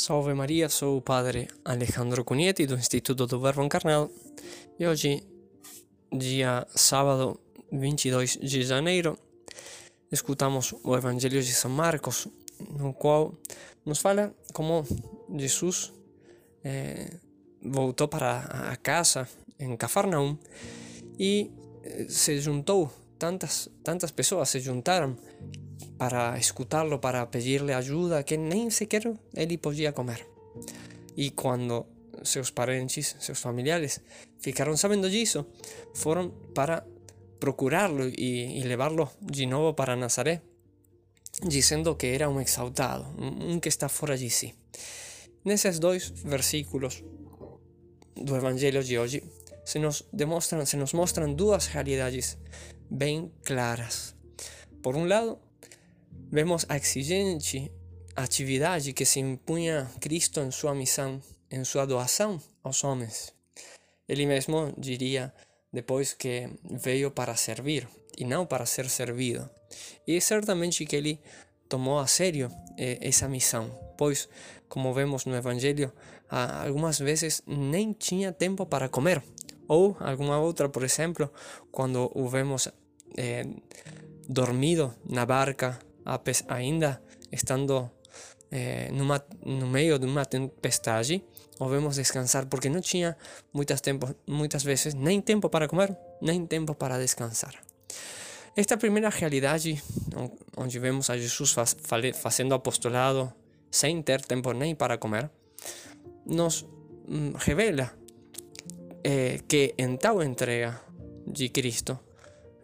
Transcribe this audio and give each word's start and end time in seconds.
Salve 0.00 0.32
Maria, 0.32 0.68
sou 0.68 0.98
o 0.98 1.02
padre 1.02 1.48
Alejandro 1.64 2.24
Cugnetti 2.24 2.66
do 2.66 2.76
Instituto 2.76 3.26
do 3.26 3.40
Verbo 3.40 3.64
Encarnado. 3.64 4.08
E 4.78 4.86
hoje, 4.86 5.24
dia 6.12 6.64
sábado 6.72 7.40
22 7.72 8.38
de 8.40 8.62
janeiro, 8.62 9.18
escutamos 10.12 10.72
o 10.84 10.94
Evangelho 10.96 11.42
de 11.42 11.52
São 11.52 11.72
Marcos, 11.72 12.28
no 12.78 12.94
qual 12.94 13.34
nos 13.84 13.98
fala 13.98 14.32
como 14.52 14.86
Jesus 15.36 15.92
eh, 16.62 17.18
voltou 17.60 18.06
para 18.06 18.70
a 18.70 18.76
casa 18.76 19.28
em 19.58 19.76
Cafarnaum 19.76 20.38
e 21.18 21.50
eh, 21.82 22.06
se 22.08 22.40
juntou, 22.40 22.88
tantas, 23.18 23.68
tantas 23.82 24.10
pessoas 24.10 24.48
se 24.48 24.60
juntaram 24.60 25.16
para 25.98 26.38
escutarlo, 26.38 26.98
para 26.98 27.26
pedirle 27.26 27.72
ayuda, 27.72 28.22
que 28.22 28.36
nem 28.36 28.70
sequer 28.70 29.12
ele 29.34 29.58
podia 29.58 29.92
comer. 29.92 30.26
E 31.16 31.30
quando 31.30 31.86
seus 32.22 32.50
parentes, 32.50 33.16
seus 33.20 33.40
familiares 33.40 34.00
ficaram 34.38 34.76
sabendo 34.76 35.10
disso, 35.10 35.46
foram 35.94 36.30
para 36.54 36.84
procurá-lo 37.38 38.08
e, 38.08 38.58
e 38.58 38.62
levá-lo 38.62 39.08
de 39.20 39.46
novo 39.46 39.74
para 39.74 39.96
Nazaré, 39.96 40.42
dizendo 41.42 41.94
que 41.96 42.06
era 42.06 42.28
um 42.28 42.40
exaltado, 42.40 43.06
um 43.18 43.60
que 43.60 43.68
está 43.68 43.88
fora 43.88 44.16
de 44.16 44.28
si. 44.28 44.54
Nesses 45.44 45.78
dois 45.78 46.10
versículos 46.24 47.02
do 48.16 48.36
Evangelho 48.36 48.82
de 48.82 48.98
hoje, 48.98 49.22
se 49.68 49.78
nos 49.78 49.96
demonstram, 50.12 50.64
se 50.64 50.76
nos 50.76 50.92
mostram 50.92 51.34
duas 51.42 51.66
realidades 51.66 52.38
bem 52.90 53.30
claras. 53.44 54.14
Por 54.82 54.94
um 54.96 55.06
lado, 55.06 55.38
Vemos 56.30 56.66
a 56.68 56.76
exigente 56.76 57.72
atividade 58.14 58.92
que 58.92 59.06
se 59.06 59.18
impunha 59.18 59.90
Cristo 59.98 60.40
em 60.40 60.50
sua 60.50 60.74
missão, 60.74 61.22
em 61.50 61.64
sua 61.64 61.86
doação 61.86 62.38
aos 62.62 62.84
homens. 62.84 63.32
Ele 64.06 64.26
mesmo 64.26 64.74
diria 64.76 65.32
depois 65.72 66.12
que 66.12 66.50
veio 66.70 67.10
para 67.10 67.34
servir 67.34 67.88
e 68.18 68.26
não 68.26 68.44
para 68.44 68.66
ser 68.66 68.90
servido. 68.90 69.48
E 70.06 70.20
certamente 70.20 70.84
que 70.84 70.96
ele 70.96 71.18
tomou 71.66 71.98
a 71.98 72.06
sério 72.06 72.50
eh, 72.76 72.98
essa 73.00 73.26
missão, 73.26 73.70
pois, 73.96 74.28
como 74.68 74.92
vemos 74.92 75.24
no 75.24 75.34
Evangelho, 75.34 75.90
algumas 76.28 76.98
vezes 76.98 77.42
nem 77.46 77.94
tinha 77.94 78.32
tempo 78.32 78.66
para 78.66 78.90
comer. 78.90 79.22
Ou 79.68 79.96
alguma 80.00 80.38
outra, 80.38 80.68
por 80.68 80.82
exemplo, 80.82 81.30
quando 81.70 82.10
vemos 82.28 82.68
eh, 83.16 83.46
dormido 84.28 84.94
na 85.04 85.24
barca 85.26 85.78
ainda 86.48 87.02
estando 87.30 87.90
eh, 88.50 88.88
numa, 88.92 89.22
no 89.44 89.66
meio 89.66 89.98
de 89.98 90.06
uma 90.06 90.24
tempestade, 90.24 91.22
o 91.58 91.68
vemos 91.68 91.96
descansar 91.96 92.46
porque 92.46 92.68
não 92.68 92.80
tinha 92.80 93.16
muitas, 93.52 93.80
tempo, 93.80 94.14
muitas 94.26 94.62
vezes 94.62 94.94
nem 94.94 95.20
tempo 95.20 95.50
para 95.50 95.68
comer, 95.68 95.96
nem 96.22 96.46
tempo 96.46 96.74
para 96.74 96.98
descansar. 96.98 97.54
Esta 98.56 98.76
primeira 98.76 99.08
realidade, 99.10 99.80
onde 100.56 100.78
vemos 100.78 101.10
a 101.10 101.16
Jesus 101.16 101.52
faz, 101.52 101.76
fazendo 102.14 102.54
apostolado 102.54 103.32
sem 103.70 104.02
ter 104.02 104.20
tempo 104.24 104.52
nem 104.52 104.74
para 104.74 104.98
comer, 104.98 105.30
nos 106.26 106.66
mm, 107.06 107.32
revela 107.36 107.92
eh, 109.04 109.40
que 109.48 109.74
em 109.78 109.96
tal 109.96 110.22
entrega 110.22 110.80
de 111.26 111.48
Cristo 111.50 111.98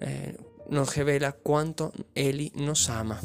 eh, 0.00 0.34
nos 0.70 0.88
revela 0.90 1.32
quanto 1.32 1.92
Ele 2.14 2.52
nos 2.56 2.88
ama. 2.88 3.20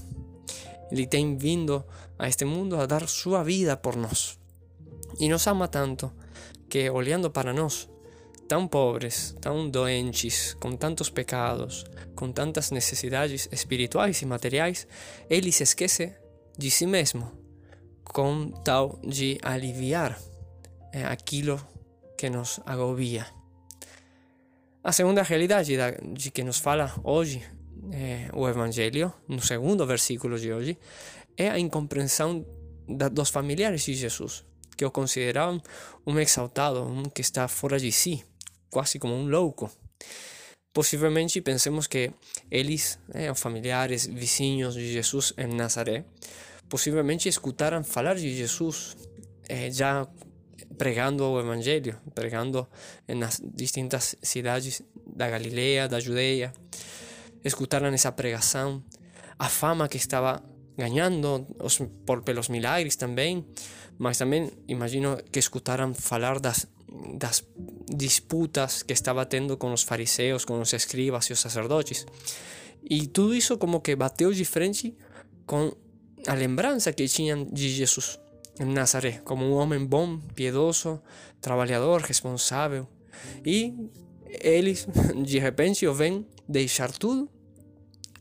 Ele 0.91 1.07
tem 1.07 1.37
vindo 1.37 1.85
a 2.17 2.27
este 2.27 2.45
mundo 2.45 2.75
a 2.75 2.85
dar 2.85 3.07
sua 3.07 3.43
vida 3.43 3.77
por 3.77 3.95
nós. 3.95 4.39
E 5.19 5.29
nos 5.29 5.47
ama 5.47 5.67
tanto 5.67 6.11
que, 6.69 6.89
olhando 6.89 7.31
para 7.31 7.53
nós, 7.53 7.89
tão 8.47 8.67
pobres, 8.67 9.35
tão 9.39 9.69
doentes, 9.69 10.55
com 10.55 10.75
tantos 10.75 11.09
pecados, 11.09 11.85
com 12.15 12.31
tantas 12.31 12.71
necessidades 12.71 13.47
espirituais 13.51 14.21
e 14.21 14.25
materiais, 14.25 14.87
ele 15.29 15.51
se 15.51 15.63
esquece 15.63 16.15
de 16.57 16.69
si 16.71 16.85
mesmo, 16.85 17.31
com 18.03 18.51
tal 18.63 18.99
de 19.03 19.37
aliviar 19.43 20.19
eh, 20.91 21.05
aquilo 21.05 21.59
que 22.19 22.29
nos 22.29 22.59
agobia. 22.65 23.25
A 24.83 24.91
segunda 24.91 25.23
realidade 25.23 25.77
de 26.03 26.31
que 26.31 26.43
nos 26.43 26.59
fala 26.59 26.93
hoje 27.01 27.41
é, 27.93 28.27
o 28.33 28.45
Evangelho, 28.45 29.13
no 29.25 29.41
segundo 29.41 29.87
versículo 29.87 30.37
de 30.37 30.51
hoje, 30.51 30.77
é 31.37 31.49
a 31.49 31.57
incompreensão 31.57 32.45
da, 32.85 33.07
dos 33.07 33.29
familiares 33.29 33.85
de 33.85 33.93
Jesus, 33.93 34.43
que 34.75 34.83
o 34.83 34.91
consideravam 34.91 35.61
um 36.05 36.19
exaltado, 36.19 36.83
um 36.83 37.03
que 37.03 37.21
está 37.21 37.47
fora 37.47 37.79
de 37.79 37.89
si, 37.89 38.21
quase 38.69 38.99
como 38.99 39.13
um 39.13 39.25
louco. 39.25 39.71
Possivelmente 40.73 41.39
pensemos 41.39 41.87
que 41.87 42.11
eles, 42.51 42.99
é, 43.13 43.31
os 43.31 43.39
familiares, 43.39 44.05
vizinhos 44.07 44.73
de 44.73 44.91
Jesus 44.91 45.33
em 45.37 45.47
Nazaré, 45.47 46.03
possivelmente 46.67 47.29
escutaram 47.29 47.81
falar 47.81 48.15
de 48.15 48.35
Jesus 48.35 48.97
é, 49.47 49.71
já 49.71 50.05
pregando 50.77 51.23
o 51.25 51.39
Evangelho, 51.39 51.97
pregando 52.13 52.67
nas 53.07 53.41
distintas 53.43 54.15
cidades 54.21 54.81
da 55.05 55.29
Galileia, 55.29 55.87
da 55.87 55.99
Judeia. 55.99 56.53
Escutaram 57.43 57.87
essa 57.87 58.11
pregação, 58.11 58.83
a 59.37 59.47
fama 59.49 59.87
que 59.87 59.97
estava 59.97 60.43
ganhando 60.77 61.45
os, 61.59 61.79
por, 62.05 62.21
pelos 62.21 62.49
milagres 62.49 62.95
também, 62.95 63.45
mas 63.97 64.17
também 64.17 64.51
imagino 64.67 65.17
que 65.31 65.39
escutaram 65.39 65.93
falar 65.93 66.39
das, 66.39 66.67
das 67.15 67.43
disputas 67.93 68.83
que 68.83 68.93
estava 68.93 69.25
tendo 69.25 69.57
com 69.57 69.73
os 69.73 69.83
fariseus, 69.83 70.45
com 70.45 70.59
os 70.61 70.71
escribas 70.73 71.25
e 71.25 71.33
os 71.33 71.39
sacerdotes. 71.39 72.05
E 72.89 73.07
tudo 73.07 73.35
isso 73.35 73.57
como 73.57 73.81
que 73.81 73.95
bateu 73.95 74.31
de 74.31 74.45
frente 74.45 74.95
com 75.45 75.73
a 76.27 76.33
lembrança 76.33 76.93
que 76.93 77.07
tinham 77.07 77.45
de 77.45 77.69
Jesus 77.69 78.19
en 78.59 78.73
Nazaré 78.73 79.21
como 79.23 79.47
un 79.47 79.61
homem 79.61 79.87
bom, 79.87 80.19
piedoso, 80.35 81.01
trabalhador, 81.39 82.01
responsável. 82.01 82.87
E 83.45 83.73
eles 84.27 84.87
de 85.15 85.39
repente 85.39 85.87
o 85.87 85.93
vêm 85.93 86.27
deixar 86.47 86.91
tudo 86.91 87.29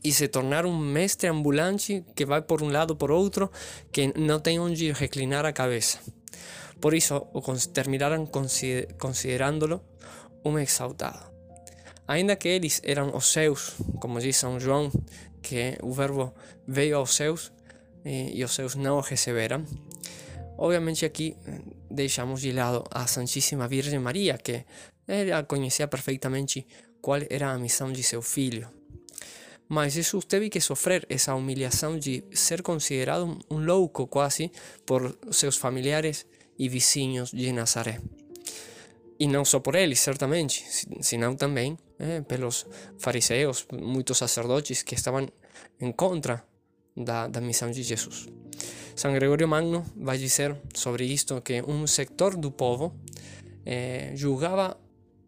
e 0.03 0.11
se 0.11 0.27
tornar 0.27 0.65
um 0.65 0.77
mestre 0.77 1.27
ambulante 1.27 2.05
que 2.15 2.25
vai 2.25 2.41
por 2.41 2.63
um 2.63 2.69
lado 2.69 2.95
por 2.95 3.11
outro, 3.11 3.51
que 3.91 4.13
não 4.17 4.39
tem 4.39 4.59
onde 4.59 4.91
reclinar 4.91 5.45
a 5.45 5.53
cabeça. 5.53 5.99
Por 6.79 6.93
isso, 6.93 7.27
o 7.33 7.41
terminaram 7.73 8.25
considerándolo 8.25 9.81
um 10.45 10.57
exaltado. 10.57 11.27
Ainda 12.07 12.37
que 12.37 12.47
eles 12.47 12.81
eram 12.83 13.15
os 13.15 13.31
seus, 13.31 13.75
como 13.99 14.19
diz 14.19 14.37
São 14.37 14.59
João, 14.59 14.89
que 15.41 15.77
o 15.83 15.91
verbo 15.91 16.33
veio 16.65 16.97
aos 16.97 17.13
seus 17.15 17.51
e 18.05 18.41
os 18.43 18.55
seus 18.55 18.75
não 18.75 18.97
o 18.97 19.01
receberam, 19.01 19.65
Obviamente 20.61 21.05
aqui 21.05 21.37
eh, 21.47 21.61
deixamos 21.89 22.41
de 22.41 22.51
lado 22.51 22.83
a 22.91 23.07
Santíssima 23.07 23.65
Virgem 23.65 23.97
Maria, 23.97 24.37
que 24.37 24.65
ela 25.07 25.43
conhecia 25.43 25.87
perfeitamente 25.87 26.67
qual 27.01 27.21
era 27.29 27.51
a 27.51 27.57
missão 27.57 27.93
de 27.93 28.03
seu 28.03 28.21
filho. 28.21 28.67
Mas 29.69 29.93
Jesus 29.93 30.25
teve 30.25 30.49
que 30.49 30.59
sofrer 30.59 31.05
essa 31.09 31.33
humilhação 31.33 31.97
de 31.97 32.25
ser 32.33 32.61
considerado 32.61 33.39
um 33.49 33.63
louco 33.63 34.05
quase 34.07 34.51
por 34.85 35.17
seus 35.31 35.55
familiares 35.55 36.25
e 36.57 36.67
vizinhos 36.67 37.31
de 37.31 37.53
Nazaré. 37.53 38.01
E 39.17 39.27
não 39.27 39.45
só 39.45 39.61
por 39.61 39.75
eles, 39.75 40.01
certamente, 40.01 40.65
senão 41.01 41.37
também 41.37 41.77
eh, 41.99 42.19
pelos 42.21 42.67
fariseus, 42.97 43.65
muitos 43.71 44.17
sacerdotes 44.17 44.83
que 44.83 44.95
estavam 44.95 45.25
em 45.79 45.91
contra 45.93 46.43
da, 46.97 47.27
da 47.27 47.39
missão 47.39 47.71
de 47.71 47.81
Jesus. 47.81 48.27
São 48.99 49.13
Gregório 49.13 49.47
Magno 49.47 49.85
vai 49.95 50.17
dizer 50.17 50.57
sobre 50.73 51.05
isto 51.05 51.39
que 51.39 51.61
um 51.61 51.87
sector 51.87 52.35
do 52.35 52.51
povo 52.51 52.93
eh, 53.65 54.11
julgava 54.13 54.77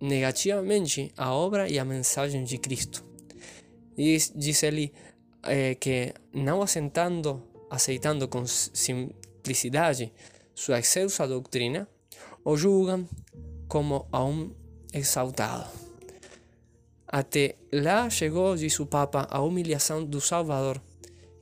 negativamente 0.02 1.10
a 1.16 1.34
obra 1.34 1.70
e 1.70 1.80
a 1.80 1.86
mensagem 1.86 2.44
de 2.44 2.58
Cristo. 2.58 3.02
Diz 3.96 4.62
ele 4.64 4.92
eh, 5.44 5.76
que 5.76 6.14
não 6.34 6.62
assentando, 6.62 7.42
aceitando 7.70 8.28
com 8.28 8.46
simplicidade 8.46 10.12
sua 10.54 10.80
excelsa 10.80 11.26
doutrina, 11.26 11.88
o 12.44 12.58
julgam 12.58 13.08
como 13.70 14.06
a 14.12 14.22
um 14.22 14.52
exaltado. 14.94 15.72
Até 17.08 17.56
lá 17.72 18.10
chegou, 18.10 18.54
diz 18.58 18.78
o 18.82 18.86
Papa, 18.86 19.30
a 19.32 19.42
humilhação 19.42 20.04
do 20.04 20.20
Salvador, 20.20 20.82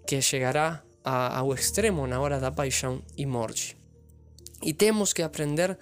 que 0.05 0.21
chegará 0.21 0.83
a, 1.03 1.37
ao 1.39 1.53
extremo 1.53 2.07
na 2.07 2.19
hora 2.19 2.39
da 2.39 2.51
paixão 2.51 3.01
e 3.17 3.25
morte. 3.25 3.77
E 4.61 4.73
temos 4.73 5.13
que 5.13 5.21
aprender 5.21 5.77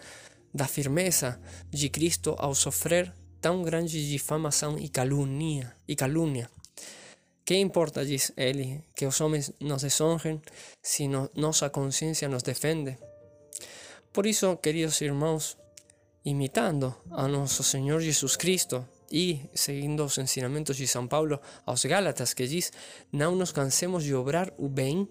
da 0.53 0.67
firmeza 0.67 1.39
de 1.69 1.89
Cristo 1.89 2.35
ao 2.37 2.53
sofrer 2.53 3.13
tão 3.41 3.63
grande 3.63 4.09
difamação 4.09 4.77
e 4.77 4.89
calúnia. 4.89 5.75
E 5.87 5.95
calúnia. 5.95 6.49
Que 7.45 7.55
importa, 7.55 8.05
diz 8.05 8.31
ele, 8.35 8.83
que 8.93 9.05
os 9.05 9.21
homens 9.21 9.53
nos 9.61 9.81
desonrem 9.81 10.41
se 10.81 11.07
no, 11.07 11.29
nossa 11.35 11.69
consciência 11.69 12.27
nos 12.27 12.43
defende? 12.43 12.97
Por 14.11 14.25
isso, 14.25 14.57
queridos 14.57 14.99
irmãos, 14.99 15.57
imitando 16.25 16.93
a 17.11 17.27
nosso 17.27 17.63
Senhor 17.63 18.01
Jesus 18.01 18.35
Cristo 18.35 18.85
e 19.11 19.41
seguindo 19.53 20.03
os 20.03 20.17
ensinamentos 20.17 20.75
de 20.75 20.87
São 20.87 21.07
Paulo 21.07 21.39
aos 21.65 21.83
Gálatas, 21.85 22.33
que 22.33 22.47
diz: 22.47 22.71
Não 23.11 23.35
nos 23.35 23.51
cansemos 23.51 24.03
de 24.03 24.13
obrar 24.13 24.53
o 24.57 24.67
bem, 24.67 25.07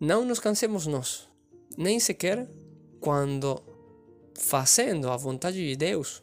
não 0.00 0.24
nos 0.24 0.40
cansemos 0.40 0.86
nós, 0.86 1.28
nem 1.76 2.00
sequer 2.00 2.48
quando 3.00 3.62
fazendo 4.38 5.10
a 5.10 5.16
vontade 5.16 5.56
de 5.56 5.76
Deus, 5.76 6.22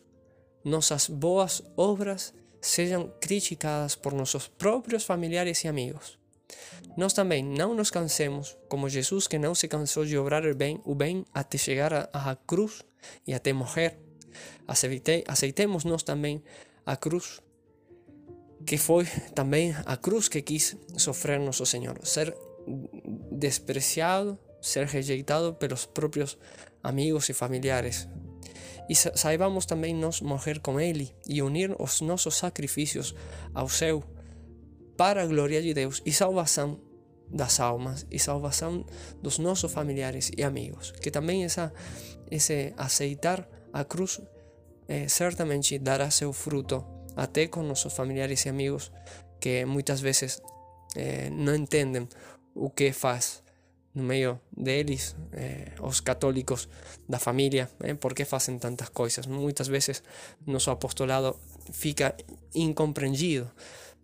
nossas 0.63 1.07
boas 1.07 1.61
obras 1.77 2.33
sejam 2.61 3.13
criticadas 3.21 3.95
por 3.95 4.13
nossos 4.13 4.47
próprios 4.47 5.03
familiares 5.03 5.63
e 5.63 5.67
amigos. 5.67 6.19
Nós 6.97 7.13
também 7.13 7.43
não 7.43 7.73
nos 7.73 7.91
cansemos, 7.91 8.57
como 8.67 8.89
Jesus 8.89 9.27
que 9.27 9.37
não 9.37 9.53
se 9.55 9.67
cansou 9.67 10.05
de 10.05 10.17
obrar 10.17 10.45
o 10.45 10.55
bem, 10.55 10.81
o 10.83 10.95
bem 10.95 11.25
até 11.33 11.57
chegar 11.57 12.09
à 12.11 12.35
cruz 12.35 12.83
e 13.25 13.33
até 13.33 13.53
morrer. 13.53 14.08
Aceitemos 15.27 15.83
nós 15.85 16.03
também 16.03 16.43
a 16.85 16.95
cruz, 16.95 17.41
que 18.65 18.77
foi 18.77 19.05
também 19.33 19.75
a 19.85 19.95
cruz 19.97 20.27
que 20.27 20.41
quis 20.41 20.77
sofrer 20.97 21.39
nosso 21.39 21.65
Senhor, 21.65 21.99
ser 22.03 22.35
despreciado, 23.31 24.37
ser 24.61 24.85
rejeitado 24.87 25.53
pelos 25.53 25.85
próprios 25.85 26.37
amigos 26.83 27.29
e 27.29 27.33
familiares. 27.33 28.07
E 28.89 28.95
saibamos 28.95 29.65
também 29.65 29.93
nós 29.93 30.19
morrer 30.19 30.59
com 30.59 30.79
Ele 30.79 31.13
e 31.27 31.41
unir 31.41 31.75
os 31.79 32.01
nossos 32.01 32.35
sacrifícios 32.35 33.13
ao 33.53 33.69
seu 33.69 34.03
para 34.97 35.21
a 35.23 35.27
glória 35.27 35.61
de 35.61 35.73
Deus 35.73 36.01
e 36.05 36.11
salvação 36.11 36.81
das 37.31 37.59
almas 37.59 38.07
e 38.09 38.17
salvação 38.17 38.83
dos 39.21 39.37
nossos 39.37 39.71
familiares 39.71 40.31
e 40.35 40.43
amigos. 40.43 40.91
Que 40.91 41.11
também 41.11 41.45
essa, 41.45 41.71
esse 42.31 42.73
aceitar 42.75 43.47
a 43.73 43.83
cruz 43.83 44.21
eh, 44.87 45.07
certamente 45.07 45.77
dará 45.79 46.09
seu 46.09 46.33
fruto 46.33 46.83
até 47.15 47.47
com 47.47 47.63
nossos 47.63 47.93
familiares 47.93 48.45
e 48.45 48.49
amigos 48.49 48.91
que 49.39 49.65
muitas 49.65 50.01
vezes 50.01 50.41
eh, 50.95 51.29
não 51.31 51.55
entendem 51.55 52.07
o 52.55 52.69
que 52.69 52.91
faz 52.91 53.43
no 53.93 54.03
meio 54.03 54.39
deles, 54.55 55.15
eh, 55.33 55.73
os 55.81 55.99
católicos 55.99 56.69
da 57.07 57.19
família, 57.19 57.69
eh, 57.81 57.93
por 57.95 58.13
que 58.13 58.25
fazem 58.25 58.59
tantas 58.59 58.89
coisas. 58.89 59.25
Muitas 59.25 59.67
vezes 59.67 60.03
nosso 60.45 60.71
apostolado 60.71 61.35
fica 61.71 62.15
incompreendido. 62.53 63.49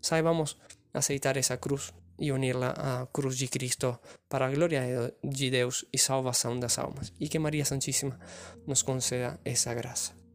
Saibamos 0.00 0.58
aceitar 0.92 1.36
essa 1.36 1.56
cruz 1.56 1.92
e 2.18 2.32
unirla 2.32 2.74
à 2.76 3.06
cruz 3.06 3.36
de 3.36 3.48
Cristo 3.48 3.98
para 4.28 4.46
a 4.46 4.50
glória 4.50 5.12
de 5.22 5.50
Deus 5.50 5.84
e 5.92 5.98
salvação 5.98 6.58
das 6.58 6.78
almas. 6.78 7.12
E 7.20 7.28
que 7.28 7.38
Maria 7.38 7.64
Santíssima 7.64 8.18
nos 8.66 8.82
conceda 8.82 9.38
essa 9.44 9.74
graça. 9.74 10.25